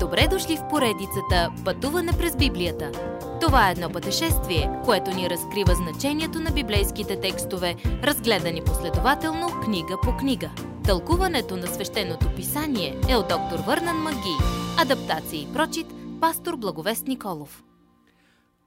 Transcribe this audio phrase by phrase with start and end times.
[0.00, 2.92] Добре дошли в поредицата Пътуване през Библията.
[3.40, 10.16] Това е едно пътешествие, което ни разкрива значението на библейските текстове, разгледани последователно книга по
[10.16, 10.50] книга.
[10.84, 14.36] Тълкуването на свещеното писание е от доктор Върнан Маги.
[14.78, 15.86] Адаптация и прочит,
[16.20, 17.64] пастор Благовест Николов.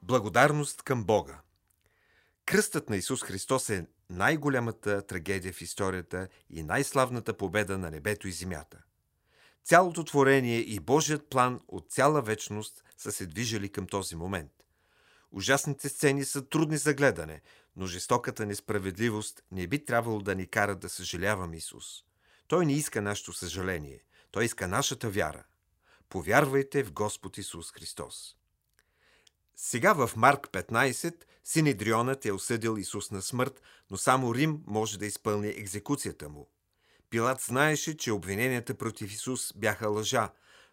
[0.04, 1.39] Благодарност към Бога
[2.45, 8.32] Кръстът на Исус Христос е най-голямата трагедия в историята и най-славната победа на небето и
[8.32, 8.77] земята–
[9.63, 14.52] Цялото творение и Божият план от цяла вечност са се движили към този момент.
[15.31, 17.41] Ужасните сцени са трудни за гледане,
[17.75, 21.85] но жестоката несправедливост не би трябвало да ни кара да съжалявам Исус.
[22.47, 24.03] Той не иска нашето съжаление.
[24.31, 25.43] Той иска нашата вяра.
[26.09, 28.35] Повярвайте в Господ Исус Христос.
[29.55, 35.05] Сега в Марк 15 Синедрионът е осъдил Исус на смърт, но само Рим може да
[35.05, 36.49] изпълни екзекуцията му.
[37.11, 40.29] Пилат знаеше, че обвиненията против Исус бяха лъжа,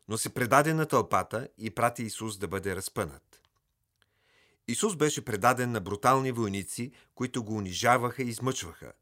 [0.08, 3.40] но се предаде на тълпата и прати Исус да бъде разпънат.
[4.68, 8.92] Исус беше предаден на брутални войници, които го унижаваха и измъчваха.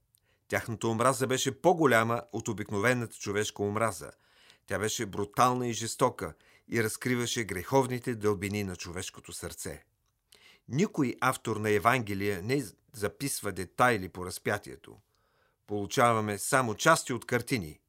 [0.48, 4.10] Тяхната омраза беше по-голяма от обикновената човешка омраза.
[4.66, 6.34] Тя беше брутална и жестока
[6.68, 9.84] и разкриваше греховните дълбини на човешкото сърце.
[10.68, 14.96] Никой автор на Евангелие не записва детайли по разпятието
[15.66, 17.80] получаваме само части от картини.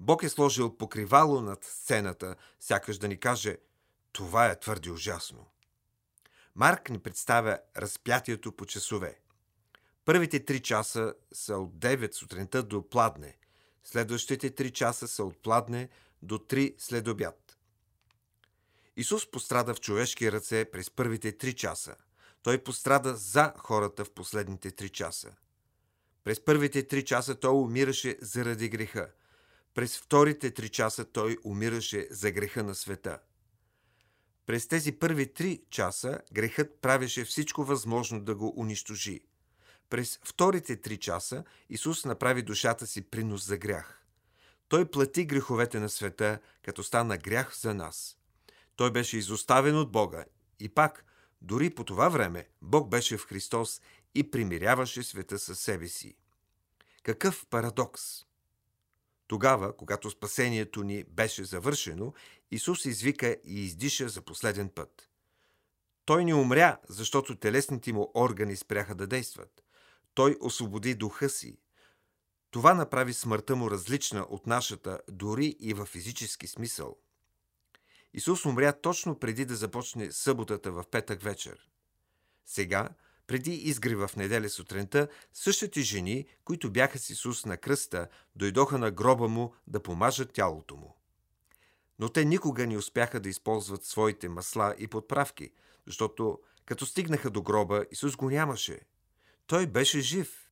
[0.00, 3.56] Бог е сложил покривало над сцената, сякаш да ни каже
[4.12, 5.46] «Това е твърде ужасно».
[6.54, 9.20] Марк ни представя разпятието по часове.
[10.04, 13.36] Първите три часа са от 9 сутринта до пладне.
[13.84, 15.88] Следващите три часа са от пладне
[16.22, 17.58] до 3 след обяд.
[18.96, 21.96] Исус пострада в човешки ръце през първите три часа.
[22.42, 25.32] Той пострада за хората в последните три часа.
[26.24, 29.10] През първите три часа той умираше заради греха.
[29.74, 33.18] През вторите три часа той умираше за греха на света.
[34.46, 39.20] През тези първи три часа грехът правеше всичко възможно да го унищожи.
[39.90, 44.04] През вторите три часа Исус направи душата си принос за грях.
[44.68, 48.16] Той плати греховете на света, като стана грях за нас.
[48.76, 50.24] Той беше изоставен от Бога
[50.60, 51.04] и пак,
[51.42, 53.80] дори по това време, Бог беше в Христос
[54.14, 56.16] и примиряваше света със себе си.
[57.02, 58.02] Какъв парадокс!
[59.26, 62.12] Тогава, когато спасението ни беше завършено,
[62.50, 65.08] Исус извика и издиша за последен път.
[66.04, 69.62] Той не умря, защото телесните му органи спряха да действат.
[70.14, 71.58] Той освободи духа си.
[72.50, 76.96] Това направи смъртта му различна от нашата, дори и в физически смисъл.
[78.14, 81.70] Исус умря точно преди да започне съботата в петък вечер.
[82.46, 82.88] Сега,
[83.30, 88.90] преди изгрева в неделя сутринта, същите жени, които бяха с Исус на кръста, дойдоха на
[88.90, 90.96] гроба му да помажат тялото му.
[91.98, 95.50] Но те никога не успяха да използват своите масла и подправки,
[95.86, 98.80] защото като стигнаха до гроба, Исус го нямаше.
[99.46, 100.48] Той беше жив.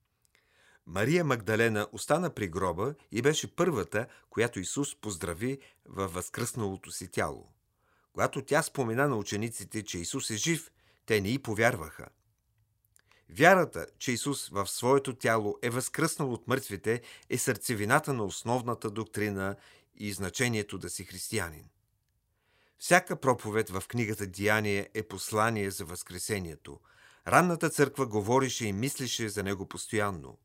[0.86, 7.52] Мария Магдалена остана при гроба и беше първата, която Исус поздрави във възкръсналото си тяло.
[8.12, 10.70] Когато тя спомена на учениците, че Исус е жив,
[11.06, 12.08] те не й повярваха.
[13.30, 19.56] Вярата, че Исус в своето тяло е възкръснал от мъртвите, е сърцевината на основната доктрина
[19.96, 21.64] и значението да си християнин.
[22.78, 26.80] Всяка проповед в книгата Деяние е послание за Възкресението.
[27.28, 30.38] Ранната църква говорише и мислеше за него постоянно.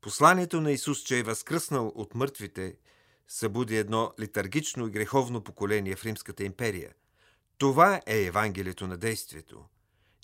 [0.00, 2.76] Посланието на Исус, че е възкръснал от мъртвите,
[3.28, 6.92] събуди едно литаргично и греховно поколение в Римската империя.
[7.58, 9.64] Това е Евангелието на действието.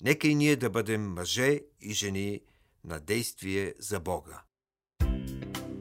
[0.03, 2.41] Нека и ние да бъдем мъже и жени
[2.85, 4.41] на действие за Бога.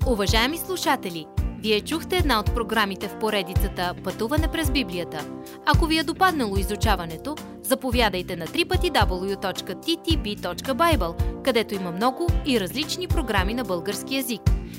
[0.07, 1.27] Уважаеми слушатели,
[1.63, 5.31] вие чухте една от програмите в поредицата Пътуване през Библията.
[5.67, 9.43] Ако ви е допаднало изучаването, заповядайте на www.ttb.bible,
[11.45, 14.41] където има много и различни програми на български язик.